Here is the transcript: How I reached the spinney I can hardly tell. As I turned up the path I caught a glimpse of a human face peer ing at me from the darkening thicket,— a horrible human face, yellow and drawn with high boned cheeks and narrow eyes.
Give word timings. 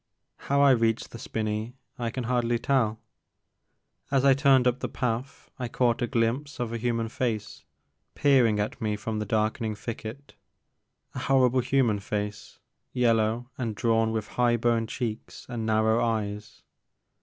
How 0.49 0.61
I 0.61 0.71
reached 0.71 1.11
the 1.11 1.19
spinney 1.19 1.75
I 1.99 2.09
can 2.09 2.23
hardly 2.23 2.57
tell. 2.57 2.99
As 4.09 4.25
I 4.25 4.33
turned 4.33 4.65
up 4.65 4.79
the 4.79 4.89
path 4.89 5.51
I 5.59 5.67
caught 5.67 6.01
a 6.01 6.07
glimpse 6.07 6.59
of 6.59 6.73
a 6.73 6.79
human 6.79 7.07
face 7.07 7.65
peer 8.15 8.47
ing 8.47 8.59
at 8.59 8.81
me 8.81 8.95
from 8.95 9.19
the 9.19 9.27
darkening 9.27 9.75
thicket,— 9.75 10.33
a 11.13 11.19
horrible 11.19 11.59
human 11.59 11.99
face, 11.99 12.57
yellow 12.91 13.51
and 13.59 13.75
drawn 13.75 14.11
with 14.11 14.27
high 14.29 14.57
boned 14.57 14.89
cheeks 14.89 15.45
and 15.47 15.67
narrow 15.67 16.03
eyes. 16.03 16.63